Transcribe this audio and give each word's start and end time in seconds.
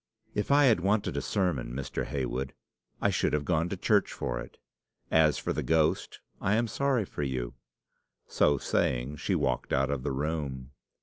'If 0.33 0.49
I 0.49 0.63
had 0.65 0.79
wanted 0.79 1.15
a 1.15 1.21
sermon, 1.21 1.73
Mr. 1.73 2.07
Heywood, 2.07 2.55
I 2.99 3.11
should 3.11 3.33
have 3.33 3.45
gone 3.45 3.69
to 3.69 3.77
church 3.77 4.11
for 4.11 4.39
it. 4.39 4.57
As 5.11 5.37
for 5.37 5.53
the 5.53 5.61
ghost, 5.61 6.21
I 6.41 6.53
am 6.55 6.67
sorry 6.67 7.05
for 7.05 7.21
you.' 7.21 7.53
So 8.25 8.57
saying 8.57 9.17
she 9.17 9.35
walked 9.35 9.71
out 9.71 9.91
of 9.91 10.01
the 10.01 10.11
room. 10.11 10.71